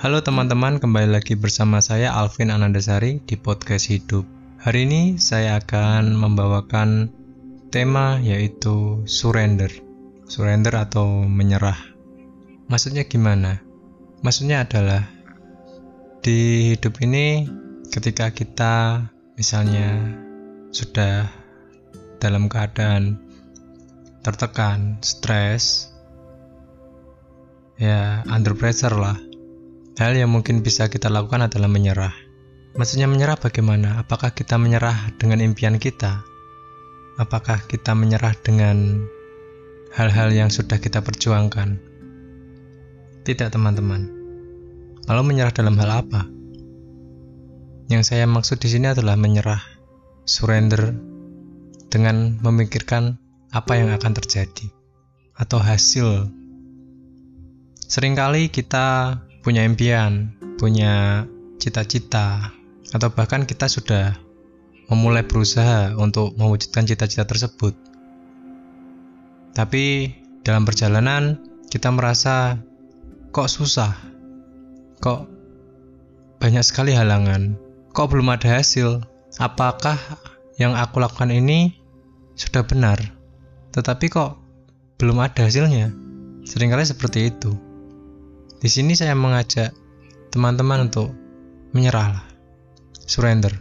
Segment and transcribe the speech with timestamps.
[0.00, 4.24] Halo teman-teman, kembali lagi bersama saya Alvin Anandasari di podcast Hidup.
[4.56, 7.12] Hari ini saya akan membawakan
[7.68, 9.68] tema yaitu surrender.
[10.24, 11.76] Surrender atau menyerah.
[12.72, 13.60] Maksudnya gimana?
[14.24, 15.04] Maksudnya adalah
[16.24, 17.44] di hidup ini
[17.92, 19.04] ketika kita
[19.36, 20.16] misalnya
[20.72, 21.28] sudah
[22.16, 23.20] dalam keadaan
[24.24, 25.92] tertekan, stres,
[27.76, 29.28] ya under pressure lah
[29.98, 32.14] Hal yang mungkin bisa kita lakukan adalah menyerah.
[32.78, 33.98] Maksudnya menyerah bagaimana?
[33.98, 36.22] Apakah kita menyerah dengan impian kita?
[37.18, 39.02] Apakah kita menyerah dengan
[39.98, 41.82] hal-hal yang sudah kita perjuangkan?
[43.26, 44.06] Tidak, teman-teman.
[45.10, 46.30] Lalu menyerah dalam hal apa?
[47.90, 49.60] Yang saya maksud di sini adalah menyerah,
[50.22, 50.94] surrender
[51.90, 53.18] dengan memikirkan
[53.50, 54.70] apa yang akan terjadi
[55.34, 56.30] atau hasil.
[57.90, 61.24] Seringkali kita punya impian, punya
[61.56, 62.52] cita-cita,
[62.92, 64.16] atau bahkan kita sudah
[64.90, 67.72] memulai berusaha untuk mewujudkan cita-cita tersebut.
[69.54, 72.58] Tapi dalam perjalanan kita merasa
[73.30, 73.94] kok susah,
[74.98, 75.30] kok
[76.42, 77.54] banyak sekali halangan,
[77.94, 79.04] kok belum ada hasil.
[79.38, 79.96] Apakah
[80.58, 81.78] yang aku lakukan ini
[82.34, 82.98] sudah benar?
[83.70, 84.42] Tetapi kok
[84.98, 85.94] belum ada hasilnya?
[86.42, 87.69] Seringkali seperti itu.
[88.60, 89.72] Di sini saya mengajak
[90.36, 91.16] teman-teman untuk
[91.72, 92.28] menyerahlah,
[93.08, 93.56] surrender.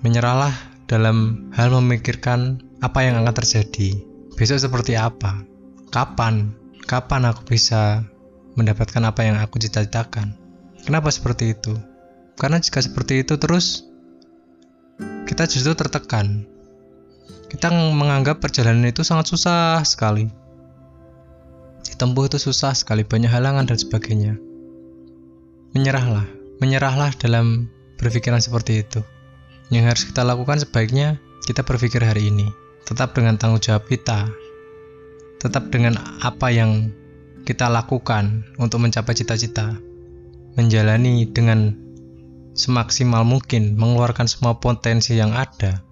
[0.00, 0.56] Menyerahlah
[0.88, 3.92] dalam hal memikirkan apa yang akan terjadi.
[4.40, 5.44] Besok seperti apa?
[5.92, 6.56] Kapan?
[6.88, 8.00] Kapan aku bisa
[8.56, 10.32] mendapatkan apa yang aku cita-citakan?
[10.88, 11.76] Kenapa seperti itu?
[12.40, 13.84] Karena jika seperti itu terus
[15.28, 16.48] kita justru tertekan.
[17.52, 20.40] Kita menganggap perjalanan itu sangat susah sekali
[21.82, 24.38] Ditempuh itu susah sekali, banyak halangan dan sebagainya.
[25.74, 26.26] Menyerahlah,
[26.62, 29.00] menyerahlah dalam berpikiran seperti itu.
[29.72, 31.16] Yang harus kita lakukan sebaiknya
[31.46, 32.50] kita berpikir hari ini,
[32.86, 34.30] tetap dengan tanggung jawab kita,
[35.42, 36.94] tetap dengan apa yang
[37.42, 39.74] kita lakukan untuk mencapai cita-cita,
[40.54, 41.74] menjalani dengan
[42.54, 45.82] semaksimal mungkin, mengeluarkan semua potensi yang ada,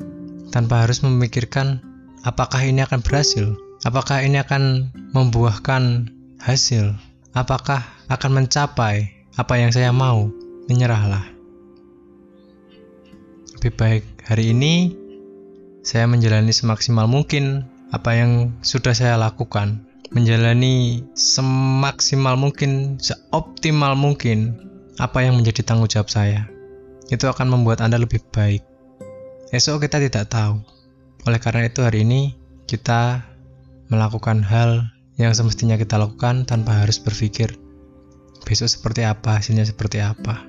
[0.54, 1.82] tanpa harus memikirkan
[2.22, 6.92] apakah ini akan berhasil Apakah ini akan membuahkan hasil?
[7.32, 7.80] Apakah
[8.12, 9.08] akan mencapai
[9.41, 10.28] apa yang saya mau?
[10.68, 11.24] Menyerahlah.
[13.56, 14.92] Lebih baik hari ini
[15.80, 19.88] saya menjalani semaksimal mungkin apa yang sudah saya lakukan.
[20.12, 24.60] Menjalani semaksimal mungkin, seoptimal mungkin
[25.00, 26.44] apa yang menjadi tanggung jawab saya.
[27.08, 28.60] Itu akan membuat Anda lebih baik.
[29.56, 30.60] Esok kita tidak tahu.
[31.24, 32.36] Oleh karena itu hari ini
[32.68, 33.30] kita
[33.90, 37.58] melakukan hal yang semestinya kita lakukan tanpa harus berpikir
[38.46, 40.46] besok seperti apa, hasilnya seperti apa.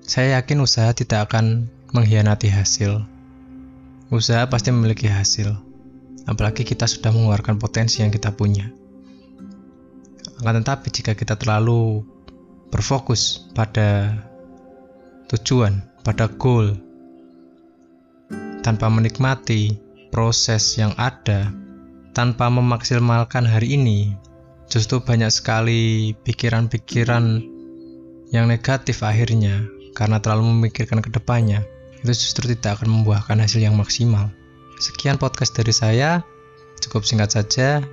[0.00, 3.04] Saya yakin usaha tidak akan mengkhianati hasil.
[4.10, 5.54] Usaha pasti memiliki hasil,
[6.26, 8.66] apalagi kita sudah mengeluarkan potensi yang kita punya.
[10.42, 12.02] Akan tetapi jika kita terlalu
[12.72, 14.18] berfokus pada
[15.30, 16.74] tujuan, pada goal,
[18.66, 19.78] tanpa menikmati
[20.10, 21.54] proses yang ada,
[22.12, 24.14] tanpa memaksimalkan hari ini,
[24.70, 27.42] justru banyak sekali pikiran-pikiran
[28.30, 31.66] yang negatif akhirnya karena terlalu memikirkan ke depannya.
[32.00, 34.32] Itu justru tidak akan membuahkan hasil yang maksimal.
[34.80, 36.24] Sekian podcast dari saya.
[36.80, 37.84] Cukup singkat saja.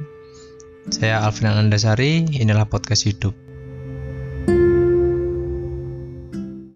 [0.88, 3.47] Saya Alvin Anandasari, inilah podcast hidup.